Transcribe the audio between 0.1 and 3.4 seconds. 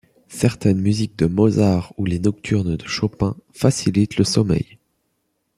Certaines musiques de Mozart ou les Nocturnes de Chopin